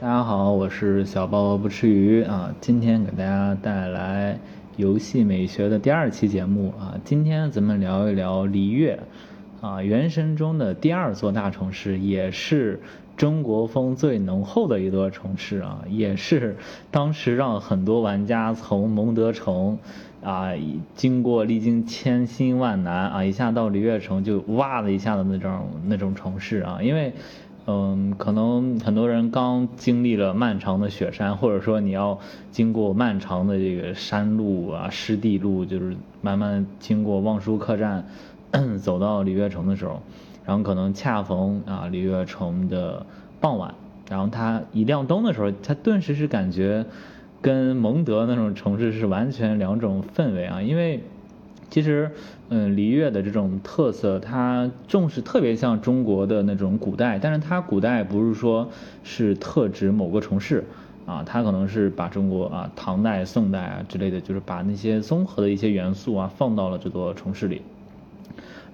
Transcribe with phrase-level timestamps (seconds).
[0.00, 4.38] 大家好，我是小包不吃鱼啊，今天给大家带来
[4.78, 8.98] 游戏美学的第二期节目啊，今天咱们聊一聊璃月
[9.60, 12.80] 啊，原神中的第二座大城市，也是
[13.18, 16.56] 中国风最浓厚的一座城市啊，也是
[16.90, 19.76] 当时让很多玩家从蒙德城
[20.22, 20.52] 啊，
[20.94, 27.12] 经过历经千辛万难啊，一下到璃月城就哇的一下的那种那种城市啊，因为。
[27.72, 32.18] 嗯，可能很多人刚经历了漫长的雪山，或者说你要
[32.50, 38.06] 经过漫长的这个山路啊、湿地路，就是慢慢经过望舒客栈，
[38.82, 40.02] 走到璃月城的时候，
[40.44, 43.06] 然后可能恰逢啊璃月城的
[43.40, 43.72] 傍晚，
[44.08, 46.84] 然后它一亮灯的时候，它顿时是感觉
[47.40, 51.04] 跟蒙德那种城市是完全两种氛围啊，因为。
[51.70, 52.10] 其实，
[52.48, 58.68] 嗯，璃月的这种特色，它重视特别像中国的那种古代，但是它古代不是说
[59.04, 60.64] 是特指某个城市，
[61.06, 67.62] 啊，它可能是把中国啊唐代、宋代啊之类的，就是把那些综合的一些元素啊放到了这座城市里。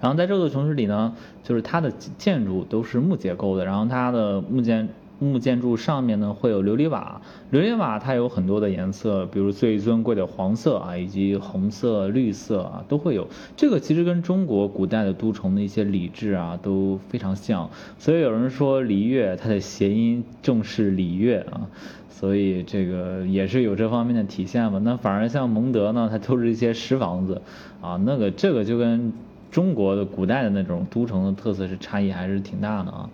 [0.01, 4.89] 然后在这座城市里呢，就是它的建筑都是木结构的，然后它的木建。
[5.19, 13.27] 木建筑上面呢会有琉璃瓦，琉璃瓦它有很多的颜色，比如最尊贵的黄色啊，以及红色、绿色啊都会有。
[13.55, 21.67] 这个其实跟中国古代的都城的一些礼制啊都非常像，所以有人说璃月它的谐音正是礼乐啊，
[22.09, 24.79] 所以这个也是有这方面的体现吧。
[24.83, 27.41] 那反而像蒙德呢，它都是一些石房子
[27.81, 29.11] 啊，那个这个就跟
[29.49, 33.09] 中国的古代的那种都城的特色是差异还是挺大的啊。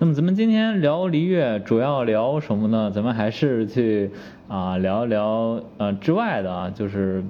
[0.00, 2.88] 那么咱们今天聊璃月，主要聊什么呢？
[2.94, 4.12] 咱们还是去
[4.46, 7.24] 啊聊一聊呃之外的啊，就是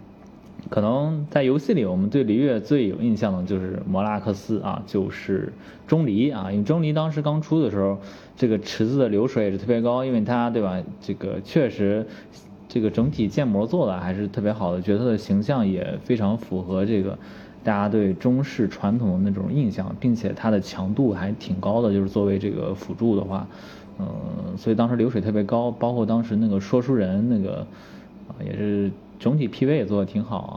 [0.69, 5.51] 可能在游戏里，我们对璃月最有印象的就是摩拉克斯啊，就是
[5.87, 6.53] 钟离啊。
[6.53, 7.97] 因为钟离当时刚出的时候，
[8.37, 10.79] 这个池子的流水也是特别高，因为它对吧？
[11.01, 12.07] 这个确实
[12.69, 17.19] 这个整体建模做的还是特别好的，角色的形象也非常符合这个。
[17.69, 23.47] 大家对中式传统的那种印象，并且它的强度还挺高的，就是作为这个辅助的话，
[23.99, 27.67] 嗯，所以当时流水特别高，包括当时那个说书人那个，
[28.27, 30.55] 啊，也是整体 PV 也做的挺好啊，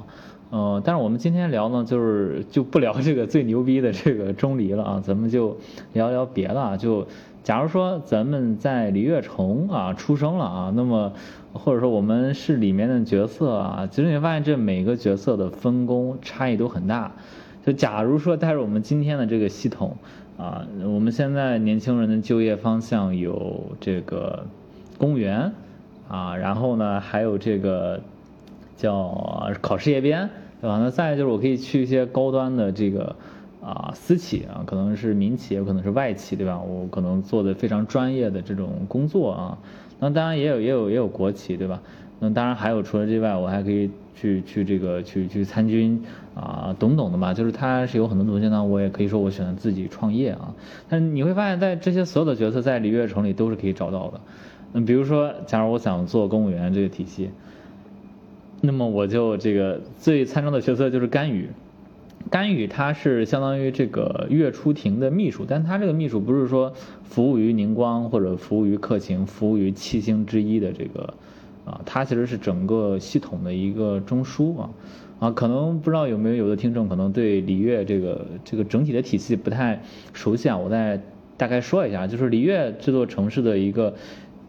[0.52, 5.58] 呃，但是我们今天聊呢，就是就不聊这个最牛逼的这个钟离了啊，咱们就
[5.94, 7.08] 聊聊别的啊，就
[7.44, 11.12] 假如说咱们在璃月城啊出生了啊，那么。
[11.54, 17.12] 或者说我们是里面的角色啊，其实你发现这每个角色的分工差异都很大。
[17.66, 19.98] 就假如说带着我们今天的这个系统
[20.38, 24.46] 啊，我们现在年轻人的就业方向有这个
[24.98, 25.52] 公务员
[26.08, 28.00] 啊，然后呢还有这个
[28.78, 30.30] 叫考事业编，
[30.62, 30.78] 对吧？
[30.80, 33.16] 那再就是我可以去一些高端的这个
[33.64, 36.60] 啊私企啊，可能是民企，也可能是外企，对吧？
[36.60, 39.58] 我可能做的非常专业的这种工作啊。
[40.00, 41.82] 那当然也有也有也有国企，对吧？
[42.20, 46.04] 那当然还有除了之外，我还可以去去这个去去参军
[46.36, 47.34] 啊，等等的嘛。
[47.34, 50.54] 就是它是有很多途径呢，我也可以说我选择自己创业啊。
[50.88, 54.22] 但你会发现在这些所有的角色在璃月城里都是可以找到的。
[54.74, 57.32] 那比如说，假如我想做公务员这个体系，
[58.62, 61.50] 那么我就这个最参照的角色就是甘雨。
[62.30, 66.72] 甘雨他是相当于这个月初庭的秘书，但他这个秘书不是说
[67.04, 71.16] 服务于宁光或者服务于克勤，服务于七星之一的这个，
[71.66, 74.70] 啊，他其实是整个系统的一个中枢啊，
[75.20, 79.82] 啊，可能不知道有没有有的听众可能对璃月这个这个整体的体系不太
[80.14, 81.02] 熟悉啊，我再
[81.36, 83.96] 大概说一下，就是璃月这座城市的一个。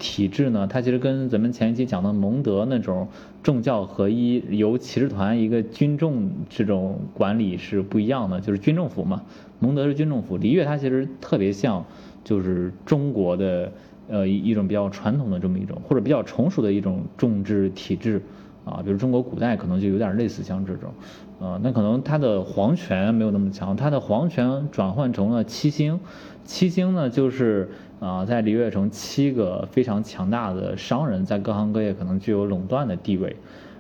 [0.03, 3.07] 体制呢，它其实跟咱们前一期讲的蒙德那种
[3.41, 9.23] 政教合一、由骑士团一个军政这种管理是不一样的，就是军政府嘛。
[9.61, 11.85] 蒙德是军政府，璃月它其实特别像，
[12.25, 13.71] 就是中国的
[14.09, 18.21] 呃一一种比较传统的这么一种，或者比较成熟的一种政治体制
[18.65, 18.83] 啊。
[18.85, 20.91] 比如中国古代可能就有点类似像这种，
[21.39, 26.01] 呃，那可能它的皇权没有那么强，它的皇权转换成了七星，
[26.45, 27.71] 七星呢就是。
[28.03, 33.37] 啊，在璃月城，七个非常强大的商人，在各行各业可能具有垄断的地位，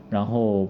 [0.08, 0.68] 然后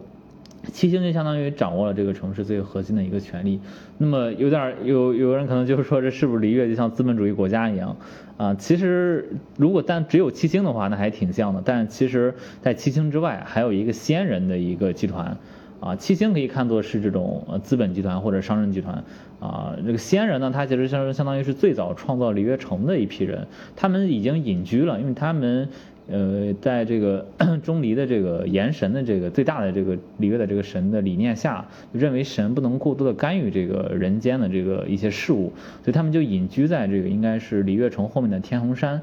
[0.72, 3.60] 七星就相当于掌握了这个城市最核心的一个权利。
[3.98, 7.94] 那么有点有有人可能就是说，这是不是璃月就像资本主义国家一样？
[8.38, 9.28] 啊，其实
[9.58, 11.60] 如果但只有七星的话，那还挺像的。
[11.62, 15.36] 但其实，在七星之外，还有一个仙人的一个集团。
[15.82, 19.02] 啊，七星可以看作是这种呃资本集团或者商人集团，
[19.40, 25.68] 啊，这个仙人呢，他其实相相当于是最早创造璃月城的一批人，他们已经隐居了，因为他们
[26.08, 27.26] 呃，在这个
[27.64, 35.52] 钟离的这个言神的这个最大的这个礼乐的这个神的理念下，认为神不能过多的干预这个人间的这个一些事物，
[35.82, 39.00] 所以他们就隐居在这个应该是璃月城后面的天虹山，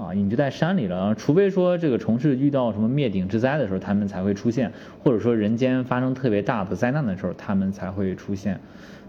[0.00, 1.14] 啊，隐居在山里了。
[1.14, 4.72] 除非说这个城市遇到什么灭顶之灾的时候，他们才会出现，
[5.04, 8.60] 或者说人间发生特别大的灾难的时候，他们才会出现，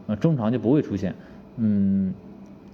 [0.07, 1.15] 呃，正常就不会出现，
[1.57, 2.13] 嗯。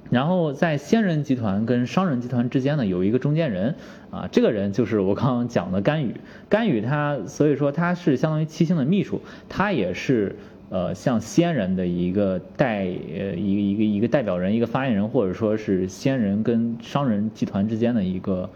[0.10, 3.75] 然后在仙人集团跟商人集团之间呢，有一个中间人，
[4.10, 6.16] 啊，这个人就是我刚刚讲的甘雨。
[6.48, 10.38] 甘雨他，所以说他是相当于七星的秘书，他也是
[10.69, 18.50] 呃像仙人的一个代呃一个一个一个代表人，一个发言人，或者说是仙人跟商人集团之间的一个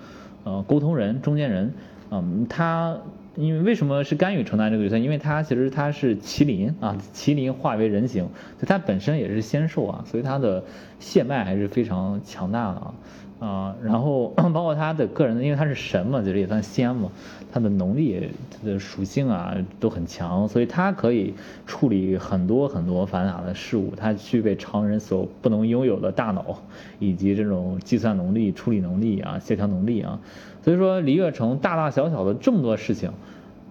[0.44, 1.74] 呃沟通人、中间人。
[2.12, 2.98] 嗯，他。
[3.38, 4.98] 因为为什么是甘雨承担这个角色？
[4.98, 8.24] 因为他其实他是麒麟啊，麒麟化为人形，
[8.58, 10.62] 所以他本身也是仙兽啊，所以他的
[11.00, 12.94] 血脉还是非常强大的啊
[13.42, 13.76] 啊。
[13.84, 17.10] 然后 包括他的个人，因为他是神嘛，就是也算仙嘛，
[17.52, 18.30] 他的能力
[18.64, 21.34] 的属性啊都很强，所以他可以
[21.66, 26.62] 处理很多很多繁杂的事物，他具备常人所不能拥有的大脑
[27.00, 30.20] 以及这种计算能力、处理能力啊、协调能力啊。
[30.64, 33.10] 所以说，李月成大大小小的这么多事情，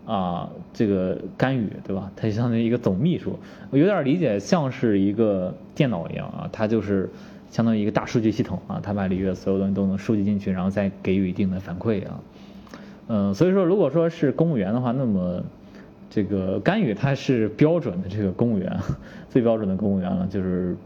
[0.07, 2.11] 啊，这个干预，对吧？
[2.17, 3.39] 他相当于一个总秘书，
[3.71, 7.09] 我有点理解，像是一个电脑一样啊，他就是
[7.51, 12.21] 相当于一个大数据系统啊，他把李月所有东西都能收集进去，然后再给予一定的反馈啊。
[13.09, 15.43] 嗯，所以说，如果说是公务员的话，那么
[16.09, 18.79] 这个干预他是标准的这个公务员，
[19.29, 20.77] 最标准的公务员了，就是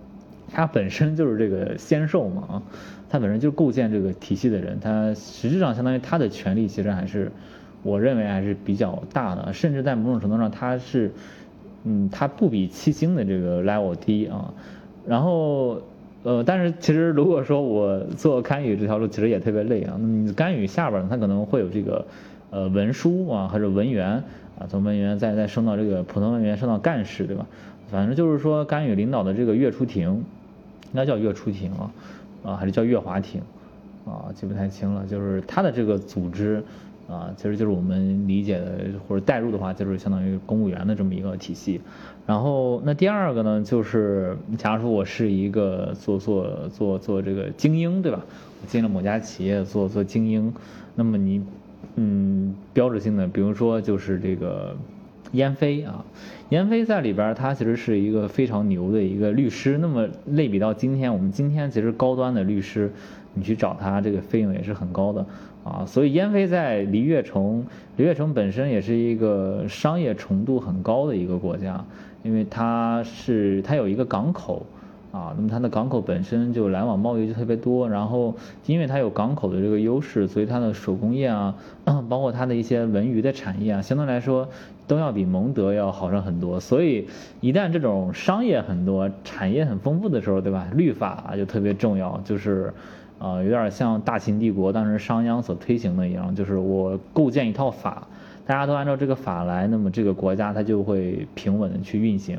[0.50, 2.62] 他本身就是这个仙兽嘛啊。
[3.10, 7.30] 他本身就是构建这个体系的人，他实质上相当于他的权力其实还是，
[7.82, 11.12] 我认为还是比较大的，甚至在某种程度上他是，
[11.84, 14.52] 嗯，他不比七星的这个 level 低啊。
[15.06, 15.80] 然后，
[16.24, 19.94] 呃，但是其实如果说我做干预这条路，其实也特别累啊。
[20.00, 22.04] 那么干预下边呢，他可能会有这个，
[22.50, 24.24] 呃，文书啊，或者文员
[24.58, 27.46] 啊，从文员再再升到这个普通文员，升到干事，对吧？
[27.90, 31.92] 反正就是说干预领导的这个月出庭，应该叫月出庭啊。
[32.44, 33.40] 啊，还是叫月华庭，
[34.04, 35.06] 啊，记不太清了。
[35.06, 36.62] 就是他的这个组织，
[37.08, 41.80] 啊，其实就是我们理解的或者代入的话，就是相当于公务员的这么一个体系。
[42.26, 48.24] 然后那第二个呢，就是假如说我是一个做做做做这个精英，对吧？
[48.62, 50.52] 我进了某家企业做做精英，
[50.94, 51.42] 那么你，
[51.96, 54.76] 嗯，标志性的，比如说就是这个。
[55.32, 56.04] 燕飞啊，
[56.50, 59.76] 燕飞在里边，他其实是一个非常牛的一个律师。
[59.78, 62.92] 那么类比到今天，我们今天其实高端的律师，
[63.34, 65.26] 你去找他，这个费用也是很高的
[65.64, 65.84] 啊。
[65.86, 67.66] 所以燕飞在璃月城，
[67.98, 71.84] 璃月城本身也是一个商业程度很高的一个国家，
[72.22, 74.64] 因为它是它有一个港口。
[75.12, 78.34] 啊，那么它的港口本身就来往贸易就特别多，然后
[78.66, 81.54] 因为它有港口的这个优势，所以它的手工业啊，
[82.10, 84.48] 包括它的一些文娱的产业啊，相对来说
[84.88, 86.58] 都要比蒙德要好上很多。
[86.58, 87.06] 所以
[87.40, 90.66] 一旦这种商业很多、产业很丰富的时候，对吧？
[90.74, 92.74] 律法就特别重要，就是
[93.24, 98.06] 啊，有点像大秦帝国当时商鞅所推行的一样，就是我构建一套法，
[98.44, 102.38] 大家都按照这个法来，那么这个国家它就会平稳的去运行。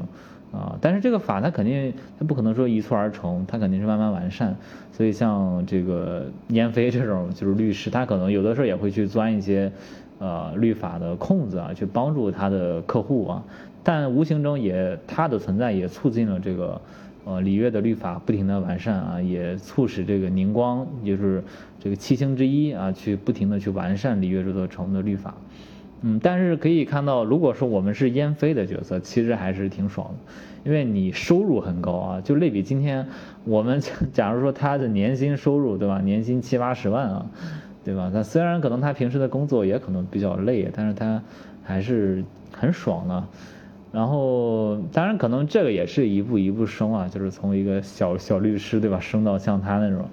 [0.52, 4.56] 啊，但是这个法它肯定它不可能说一蹴而成，它肯定是慢慢完善。
[4.92, 9.72] 所以像这个燕飞这种就是律师，他可能有的时候也会去钻一些
[10.20, 13.44] 呃律法的空子啊，去帮助他的客户啊。
[13.84, 16.80] 但无形中也他的存在也促进了这个
[17.26, 21.44] 呃礼乐的律法不停的完善啊，也促使这个宁光就是
[21.80, 25.36] 这个七星之一啊，去不停的去完善礼乐这座城的律法。
[26.02, 30.34] 嗯，但是可以看到，如果说我们是燕飞的角色，其实还是挺爽的，
[30.64, 32.22] 因为你收入很高啊。
[32.22, 33.08] 就类比今天
[33.44, 33.82] 我们，
[34.14, 36.02] 假如说他的年薪收入，对吧？
[36.02, 37.26] 年薪七八十万啊，
[37.84, 38.12] 对吧？
[38.14, 41.24] 他虽然可能他平时的工作也可能比较累，但是他
[41.64, 43.24] 还是很爽的。
[43.96, 50.04] 然后，当然可能这个也是一步一步升啊，就是从一个小小律师，对吧，升到像他那种，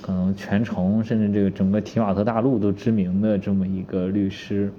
[0.00, 4.72] 可能全城甚至这个整个提瓦特大陆都知名的这么一个律师。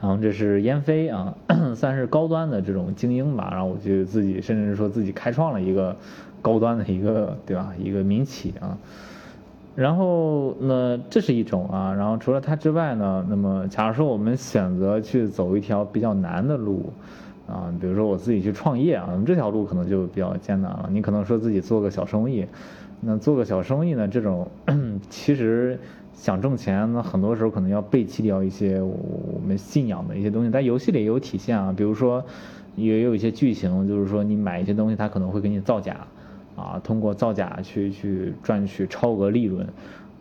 [0.00, 1.32] 然后这是燕飞啊，
[1.76, 3.48] 算是高端的这种精英吧。
[3.52, 5.96] 然后我觉得自己甚至是说自己开创了一个
[6.42, 7.72] 高端的一个，对吧？
[7.78, 8.76] 一个民企啊。
[9.76, 11.94] 然后呢，这是一种啊。
[11.94, 16.92] 然后除了它之外呢，那么假如说我们选择去走一条比较难的路
[17.46, 20.88] 啊，比如说我自己去创业啊，这条路可能就比较艰难了。
[20.92, 22.46] 你可能说自己做个小生意，
[23.00, 24.48] 那做个小生意呢，这种
[25.08, 25.78] 其实。
[26.18, 30.50] 想挣钱，那很多时候可能要背弃掉一些我们信仰的一些东西。
[30.50, 32.24] 在游戏里也有体现啊，比如说
[32.74, 36.06] 也有一些剧情，就是说你买一些东西，它可能会给你造假，
[36.56, 39.66] 啊，通过造假去去赚取超额利润，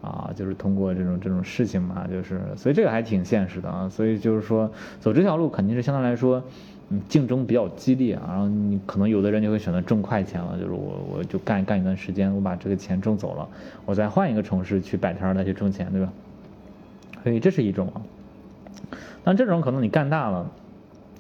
[0.02, 6.44] 啊，就是通过这种这种事情嘛，就是所以这个还挺现实的啊，所以就是说走这条路肯定是相对来说，
[7.10, 13.48] 竞争比较激烈啊，然后你可能有的人就会选择挣快钱了，就是我我就干干一段时间，我把这个钱挣走了，
[13.86, 16.12] 我再换一个城市去摆摊儿再去挣钱，对吧？
[17.24, 18.02] 所以这是一种啊，
[19.24, 20.50] 但这种可能你干大了。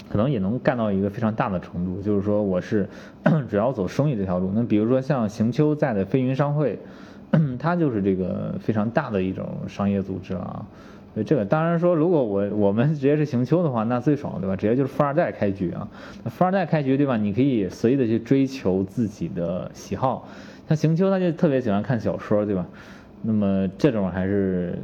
[0.07, 2.87] 可能也能干到一个非常大的程度，就是说我是
[3.49, 4.51] 主要走生意这条路。
[4.53, 6.77] 那比如说像行秋在的飞云商会，
[7.57, 10.65] 它就是这个非常大的一种商业组织了啊。
[11.15, 14.55] 所以这个当然说，如果我我们直接是行秋的话，那最爽对吧？
[14.55, 15.87] 直接就是富二代开局啊。
[16.23, 17.17] 那富二代开局对吧？
[17.17, 20.27] 你可以随意的去追求自己的喜好。
[20.67, 22.63] 像行秋他就特别喜欢看小说对吧？
[23.23, 24.77] 那么这种还是。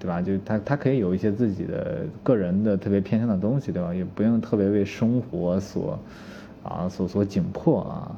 [0.00, 0.22] 对吧？
[0.22, 3.92] 就他他可以有一些自己的个人的特别偏向的东西，对吧？
[3.92, 5.98] 也不用特别为生活所
[6.62, 8.16] 啊所所紧迫啊。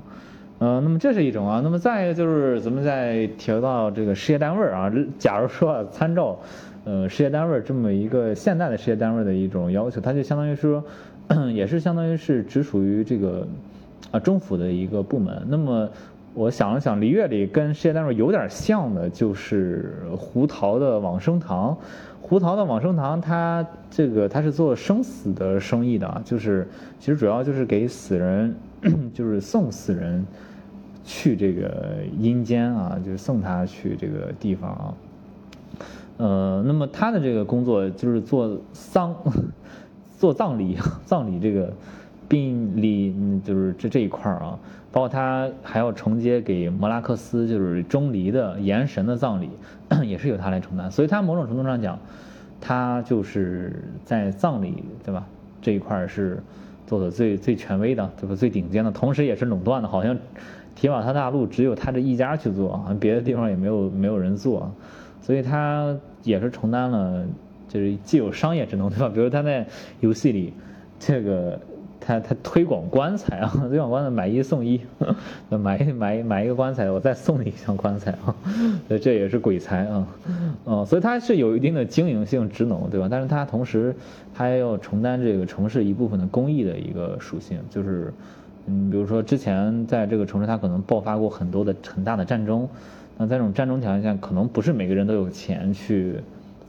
[0.58, 1.62] 呃，那么这是一种啊。
[1.64, 6.38] 那么再一个就是咱们再提到这个事业单位啊，假如说参照
[6.84, 10.82] 呃事业单位这么一个现代的事业单位的一种要求，它就相当于说
[11.52, 13.46] 也是相当于是直属于这个
[14.10, 15.42] 啊政府的一个部门。
[15.48, 15.88] 那么。
[16.32, 21.76] 我想了想，璃月里跟事业单位有点像的，就是胡桃的往生堂。
[22.20, 26.68] 胡桃的往生堂，它这个它是做生死的生意的，就是
[27.00, 28.54] 其实主要就是给死人，
[29.12, 30.24] 就是送死人
[31.04, 34.94] 去这个阴间啊，就是送他去这个地方啊。
[36.20, 39.14] 呃，那么他的这个工作就是做丧，
[40.18, 41.72] 做葬礼， 葬礼这个。
[42.28, 43.12] 殡礼
[43.44, 44.56] 就是这这一块儿啊，
[44.92, 49.50] 包括他还要承接给摩拉克斯，就是钟离的炎神的葬礼，
[50.06, 50.88] 也是由他来承担。
[50.88, 51.98] 所以他某种程度上讲，
[52.60, 55.26] 他就是在葬礼对吧
[55.60, 56.40] 这一块儿是
[56.86, 58.36] 做的最最权威的，对吧？
[58.36, 59.88] 最顶尖的，同时也是垄断的。
[59.88, 60.16] 好像
[60.76, 64.72] 提瓦特大陆只有他这一家去做，别的地方也没有没有人做，
[65.20, 67.24] 所以他也是承担了，
[67.68, 69.08] 就是既有商业职能对吧？
[69.12, 69.66] 比如他在
[70.00, 70.52] 游戏里
[70.98, 71.58] 这个。
[72.02, 74.80] 他他推广棺材啊， 推广棺材买一送一，
[75.50, 78.34] 买一买买一个棺材，我再送你一箱棺材啊，
[78.88, 80.06] 所以这也是鬼才啊，
[80.64, 83.06] 嗯，所以他是有一定的经营性职能，对吧？
[83.08, 83.94] 但是他同时
[84.34, 88.10] 他要承担这个城市一部分的公益的一个属性，就是，
[88.66, 92.68] 嗯，比如说之前在这个城市，它可能爆发过很多的很大的战争，
[93.18, 96.16] 那在这种战争条件下，可能不是每个人都有钱去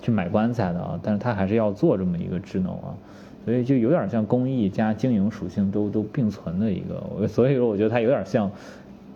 [0.01, 2.95] 去买棺材的啊，但是他还是要做这么一个职能啊。
[3.43, 8.51] 所以就有点像公益加经营属性都都并存的一个，所以说我觉得它有点像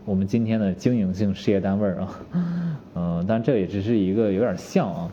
[0.03, 2.20] 我们今天的经营性事业单位啊，
[2.96, 5.12] 嗯，但这也只是一个有点像啊。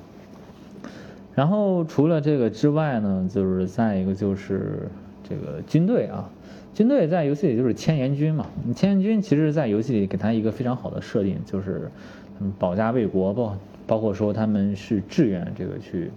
[1.35, 4.89] 然后除了这个之外呢，就是再一个就是
[5.29, 6.27] 这个军队啊，
[6.75, 11.91] 军队在游戏里就是千言军嘛，千言军其实，在游戏里给他一个非常好的设定，就是
[12.59, 16.11] 保家卫国，包包括说他们是志愿这个去。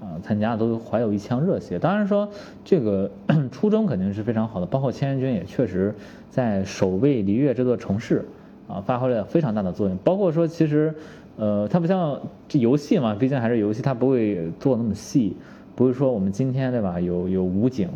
[0.00, 1.76] 啊，参加都怀有一腔热血。
[1.76, 2.28] 当然说，
[2.64, 3.10] 这个
[3.50, 4.66] 初衷肯定是非常好的。
[4.66, 5.92] 包括千人军也确实
[6.30, 8.24] 在守卫璃月这座城市，
[8.68, 9.98] 啊，发挥了非常大的作用。
[10.04, 10.94] 包括说，其实，
[11.36, 15.36] 呃，它不像这游戏嘛，毕竟还是游戏，它不会做那么细。
[15.74, 17.88] 不是说我们今天对吧，有有武警，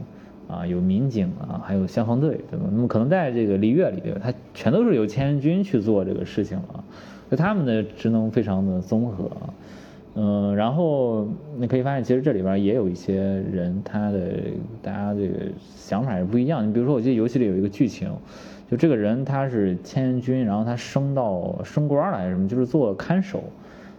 [0.52, 2.66] 啊，有民警啊，还有消防队，对吧？
[2.70, 6.84] 那么可能在这个璃月里边，他全都是由千人军去做这个事情了。
[7.30, 9.30] 就他们的职能非常的综合。
[10.14, 13.16] 嗯，然后你可以发现，其实这里边也有一些
[13.50, 14.20] 人，他的
[14.82, 15.36] 大家这个
[15.74, 16.68] 想法是不一样。
[16.68, 18.10] 你比如说，我记得游戏里有一个剧情，
[18.70, 23.42] 就这个人他是千人军，然后他升到升官了还是什么，就是做看守，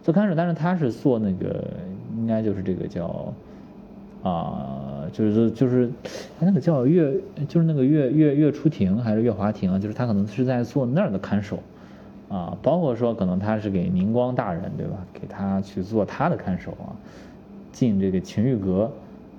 [0.04, 1.66] 做看守，但是他是做那个
[2.16, 3.34] 应该就是这个叫
[4.24, 5.90] 啊，就是就是
[6.40, 7.14] 他那个叫月，
[7.48, 11.60] 就是那个月月月出庭还是月华庭，就是他可能是在做那儿的看守。
[12.30, 15.06] 啊，包括说可能他是给明光大人，对吧？
[15.14, 16.90] 给他去做他的看守啊，
[17.72, 18.90] 进这个秦玉阁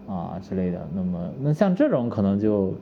[0.07, 0.87] 啊之类的。
[0.95, 2.73] 那么，那像这种可能就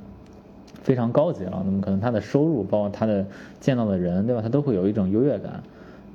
[0.83, 1.63] 非常高级了。
[1.65, 3.25] 那么可能他的收入，包括他的
[3.59, 4.43] 见到的人，对吧？
[4.43, 5.63] 他都会有一种优越感。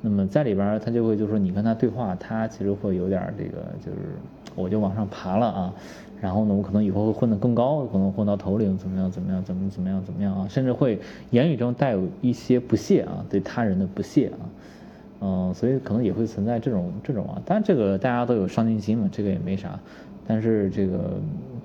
[0.01, 3.97] 那么在里边他就会就说，你跟他对话，他其实会有点这个，就是
[4.55, 5.73] 我就往上爬了啊。
[6.19, 10.47] 然后呢，我可能以后会混得更高，可能混到头领，怎么样，怎么样，怎么怎么样，怎么样啊？
[10.49, 10.99] 甚至会
[11.29, 14.41] 言语中带有一些不屑啊，对他人的不屑啊，
[15.21, 17.39] 嗯，所以可能也会存在这种这种啊。
[17.45, 19.79] 当然，这个大家都有上进心嘛，这个也没啥。
[20.27, 21.11] 但是这个，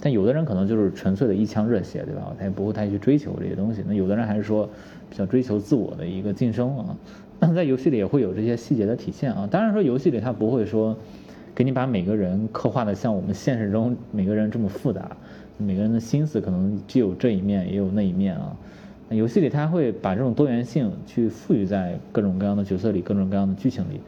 [0.01, 2.35] 但有的人可能就是纯粹的一腔热血，对吧？
[2.39, 3.83] 他也不会太去追求这些东西。
[3.87, 4.69] 那有的人还是说
[5.09, 6.97] 比较追求自我的一个晋升啊。
[7.51, 9.49] 在游戏里也会有这些细节的体现啊。
[9.51, 10.97] 当然说游戏里他不会说。
[11.55, 15.15] 给你把每个人刻画的像我们现实中每个人这么复杂，
[15.59, 18.57] 每个人的心思可能既有这一面也有那一面啊。
[19.11, 24.01] 那游戏里他会把这种多元性去赋予在各种各样的角色里，各种各样的剧情里，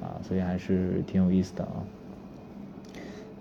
[0.00, 1.74] 啊，所以还是挺有意思的啊。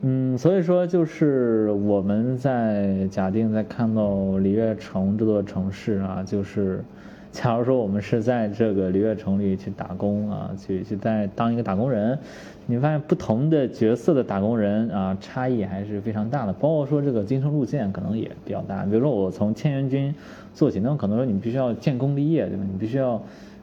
[0.01, 6.83] 嗯，所以说就是我们在假定在看到璃月城这座城市啊，就是
[7.31, 12.17] 假如说我们是在这个璃月城里去打工啊，去去在当一个打工人，
[12.65, 18.83] 你发现不同的角色的打工人啊，差异还是非常大的，包括说这个晋升路线可能也比较大。
[18.83, 20.13] 比如说我从千元军
[20.53, 22.63] 做起，那可能说你必须要建功立业，对吧？
[22.69, 23.21] 你必须要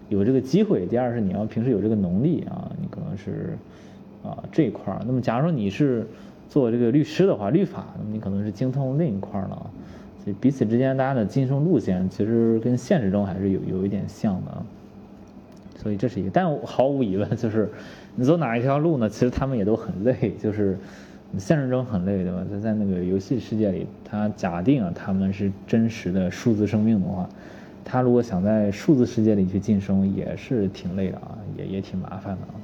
[0.09, 0.87] 有这个机会。
[0.87, 3.59] 第二是你要平时有这个能力啊，你可能是
[4.25, 5.01] 啊这一块儿。
[5.07, 6.07] 那么假如说你是
[6.49, 9.71] 做这个律师的话，律法，那么你可能是精通另一块儿了，
[10.41, 14.63] 彼此之间大家的晋升路线其实跟现实中还是有有一点像的，
[15.77, 17.71] 所以这是一个，但毫无疑问就是
[18.15, 19.09] 你走哪一条路呢？
[19.09, 20.77] 其实他们也都很累，就是
[21.39, 22.45] 现实中很累，对吧？
[22.51, 27.29] 在在那个游戏世界里，他假定啊他们是真实的数字生命的话，
[27.85, 32.55] 他如果想在数字世界里去晋升，也是挺累的啊，也也挺麻烦的啊。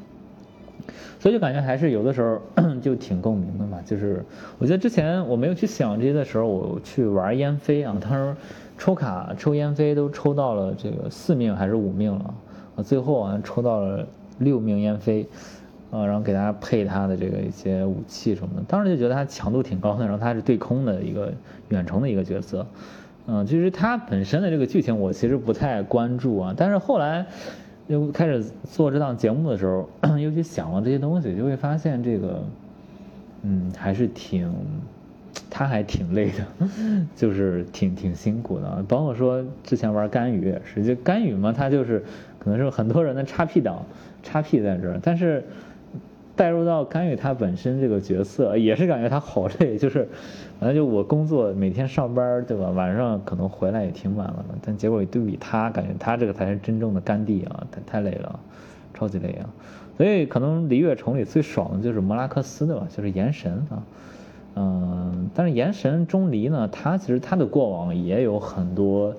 [1.19, 2.41] 所以就感觉还是有的时候
[2.83, 4.25] 就挺共鸣的嘛，就是
[4.59, 8.37] 我觉得之前我没有去想这些的时候，我去玩烟飞啊，当时
[8.77, 12.35] 抽卡抽烟飞都抽到了这个四命还是五命了。
[12.77, 14.05] 啊，最后啊抽到了
[14.41, 15.27] 六命烟飞，
[15.93, 21.33] 啊，然后给大家配他的这个一些武器什么的，当时就觉得他强度挺高的，然后他是对空的一个
[21.69, 22.67] 远程的一个角色，
[23.29, 27.25] 嗯，其实他本身的这个剧情我其实不太关注啊，但是后来。
[27.87, 29.89] 又开始做这档节目的时候，
[30.19, 32.43] 又去想了这些东西，就会发现这个，
[33.43, 34.51] 嗯，还是挺，
[35.51, 36.67] 他还挺累的，
[37.15, 38.85] 就是挺挺辛苦的。
[38.89, 42.03] 包括说之前玩干雨也是，就干鱼嘛，他就是
[42.39, 43.85] 可能是很多人的叉 P 档，
[44.23, 45.45] 叉 P 在这儿，但是。
[46.37, 50.09] 带入到甘雨他本身这个角色，也是感觉他好累，就是，
[50.59, 52.71] 反正就我工作每天上班对吧？
[52.71, 58.41] 晚上可能回来也挺晚了，但结果一对比他，感觉他这个才是真正的甘地啊，太太累了，
[58.93, 59.49] 超级累啊！
[59.97, 62.87] 所以可能璃月城里最爽的就是摩拉克斯对吧？
[62.91, 63.83] 就是炎神啊，
[64.57, 69.15] 嗯，但是炎神钟离呢，他其实他的过往也有很多。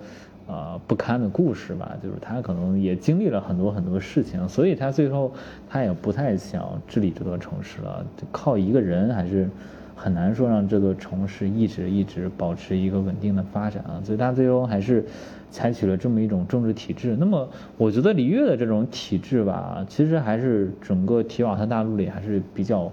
[0.48, 5.34] 呃，不堪的故事吧，就是他可能也经历了很多很多事情，所以他最后
[5.68, 9.50] 他也不太想治理这座城市了，靠一个人还是
[9.96, 15.04] 很难说让这座城市一直一直保持一个稳定的发展啊，所以他最终还是
[15.50, 17.18] 采取了这么一种政治体制。
[17.20, 22.92] 那么我觉得李越的这种体制吧，其实还是整个提瓦特大陆里还是比较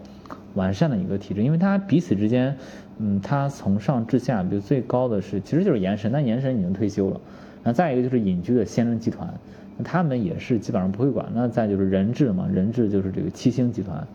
[0.54, 2.56] 完善的一个体制，因为他彼此之间，
[2.96, 7.20] 嗯，他从上至下，比如最高的是其实就是岩神，但岩神已经退休了。
[7.62, 9.32] 那再一个就是隐居的仙人集团，
[9.76, 11.26] 那他们也是基本上不会管。
[11.34, 14.06] 那再就是人质嘛，人质就是这个七星集团，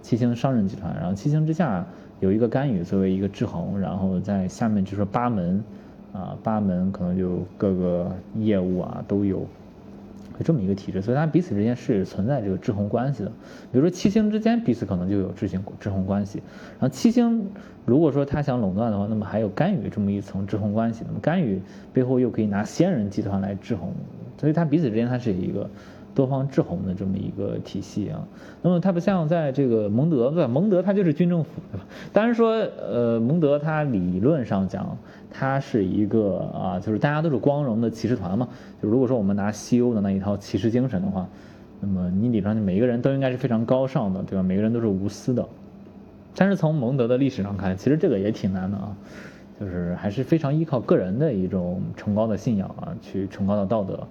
[0.00, 0.94] 七星商人集团。
[0.94, 1.84] 然后七星之下
[2.20, 5.62] 有一个甘雨作为一个制衡，然后在下面就是八门，
[6.12, 9.46] 啊八门可能就各个业务啊都有。
[10.42, 13.30] 这么一个体制，所以它彼此之间是存在这个制衡关系的。
[13.70, 16.42] 比如说七星之间彼此可能就有制衡制衡关系，
[16.78, 17.46] 然后七星
[17.86, 21.04] 如果说它想垄断的话，那么还有甘雨这么一层制衡关系。
[21.06, 21.60] 那么甘雨
[21.92, 23.92] 背后又可以拿仙人集团来制衡，
[24.38, 25.70] 所以它彼此之间它是一个。
[26.14, 28.22] 多方制衡的这么一个体系啊，
[28.60, 30.48] 那么它不像在这个蒙德对吧？
[30.48, 31.86] 蒙德它就是军政府对吧？
[32.12, 34.96] 当然说呃，蒙德它理论上讲，
[35.30, 38.46] 它是一个啊，就是大家都是光荣的骑士团嘛。
[38.82, 41.26] 就如果说我们拿西欧的那一套骑士精神的话，
[41.80, 44.42] 那么你理论上每一个人都应该是非常高尚的对吧？
[44.42, 45.46] 每个人都是无私的。
[46.36, 48.94] 但是从蒙德的历史上看，其实这个也挺难的啊，
[49.58, 54.06] 就是还是非常依靠个人的一种崇高的信仰啊，去崇高的道德。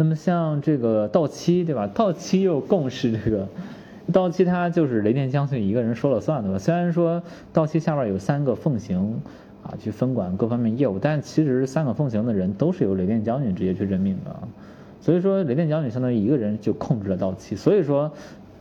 [0.00, 1.88] 那么像这个到期对吧？
[1.88, 3.48] 到期又共是这个，
[4.12, 6.56] 到期他就是雷电将军一个人说了算的吧？
[6.56, 7.20] 虽然说
[7.52, 9.20] 到期下边有三个奉行，
[9.64, 14.36] 啊，去分管各方面业务，但其实三个奉行的人都是由雷电将军直接去任命的，
[15.00, 18.12] 所以说雷电将军相当于一个人就控制了到期，所以说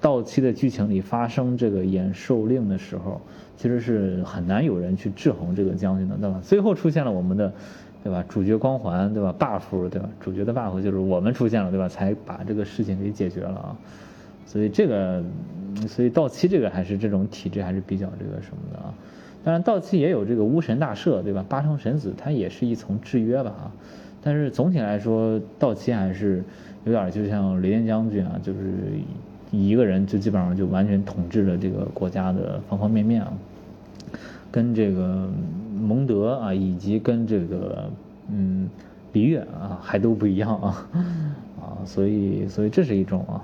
[0.02, 3.22] 到期的剧情里发生这个延寿令的时候，
[3.58, 6.42] 其实是很难有人去制衡这个将军的，对吧？
[6.44, 7.54] 最后出现了我们的。
[8.04, 8.24] 对吧？
[8.30, 10.08] 主角光环，对吧？buff，对吧？
[10.22, 11.90] 主角的 buff 就是我们出现了，对吧？
[11.90, 13.76] 才把这个事情给解决了啊。
[14.46, 15.22] 所以这个，
[15.90, 18.94] 所以道期这个还是这种体制还是比较这个什么的啊。
[19.44, 21.44] 当然，道期也有这个巫神大赦，对吧？
[21.50, 23.72] 八成神子它也是一层制约吧啊。
[24.24, 26.42] 但是总体来说，道期还是
[26.86, 28.60] 有点就像雷电将军啊，就是
[29.52, 33.34] 一个人就基本上就完全统治了这个国家的方方面面啊，
[34.50, 35.28] 跟这个。
[35.78, 37.90] 蒙德啊，以及跟这个
[38.30, 38.70] 嗯，
[39.14, 40.88] 璃月啊，还都不一样啊，
[41.62, 43.44] 啊，所以所以这是一种啊，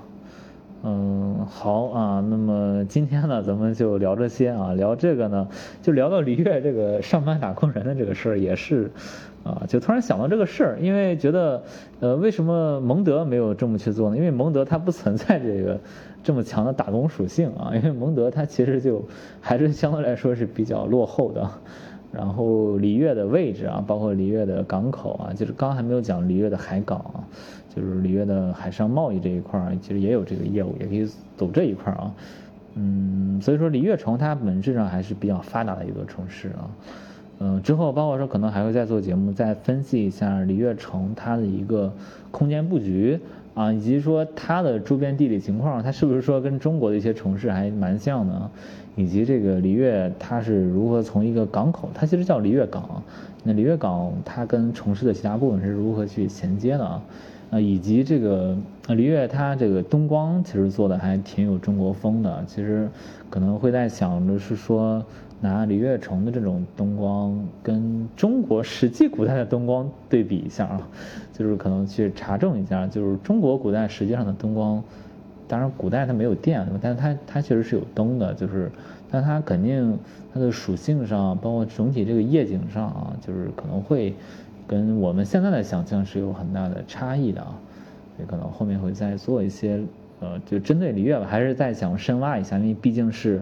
[0.82, 5.48] 嗯，好啊，那么今天呢，咱们就聊这些啊，聊这个呢，
[5.82, 8.90] 就聊到李月这个上班打工人的这个事儿，也是，
[9.44, 11.62] 啊，就突然想到这个事儿，因为觉得，
[12.00, 14.16] 呃，为什么蒙德没有这么去做呢？
[14.16, 15.80] 因为蒙德它不存在这个
[16.22, 19.02] 这么强的打工属性啊，因为蒙德它其实就
[19.40, 21.50] 还是相对来说是比较落后的。
[22.14, 27.24] 然后里约的位置啊，包括里约的港口啊，就是刚还没有讲里约的海港啊，
[27.74, 32.14] 就是里约的海上贸易这一块儿，其实也有这个业务，也可以走这一块儿啊。
[32.76, 36.70] 嗯，所以说里约城它本质上还是比较发达的一座城市啊。
[37.40, 41.92] 嗯，之后包括说可能还会再做节目，再分析一下里约城它的一个
[42.30, 43.18] 空间布局
[43.54, 48.50] 啊，以及说它的周边地理情况，它是不是说跟中国的一些城市还蛮像的。
[48.96, 53.02] 以及这个璃月它是如何从一个港口，它其实叫璃月港，
[53.42, 57.02] 那璃月港它跟城市的其他部分是如何去衔接的啊？
[57.50, 58.56] 啊，以及这个
[58.88, 62.88] 璃月它这个灯光其实做的还挺有中国风的，其实
[63.28, 65.04] 可能会在想着是说
[65.40, 70.88] 拿璃月城的这种灯光跟中国实际古代的灯光对比一下啊，
[71.32, 74.82] 就是可能去查证一下，就是中国古代实际上的灯光。
[75.54, 78.68] 当然，古代它没有电，但它它确实是有灯的，就是，
[79.08, 79.96] 但它肯定
[80.32, 84.12] 它的属性上，包括整体这个夜景上啊，就是可能会
[84.66, 87.56] 跟我们现在的想象是有很大的差异的啊，
[88.18, 89.80] 也可能后面会再做一些，
[90.18, 93.40] 呃，就针对璃月吧，还是再想深挖一下，因为毕竟是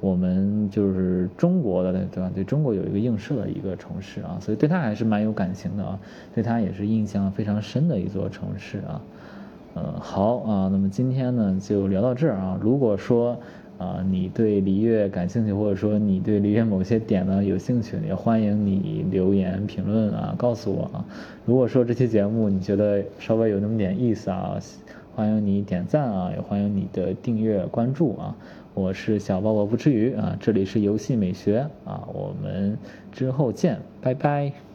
[0.00, 2.28] 我们就是中国的，对吧？
[2.34, 5.96] 对中国有一个映射的一个城市啊，所以对它还是蛮有感情的啊，
[6.34, 9.00] 对它也是印象非常深的一座城市啊。
[9.74, 12.58] 嗯，好啊，那么今天呢就聊到这儿啊。
[12.60, 13.38] 如果说
[13.78, 21.04] 啊你对璃月感兴趣，或者说你对璃月某些点呢有兴趣，也欢迎你留言评论啊，告诉我啊。
[21.46, 24.58] 如果说这期节目你觉得稍微有那么点意思啊，
[25.16, 28.36] 欢迎你点赞啊，也欢迎你的订阅关注啊。
[28.74, 32.78] 我是小宝宝不吃鱼啊，这里是游戏美学啊，我们
[33.10, 34.71] 之后见，拜拜。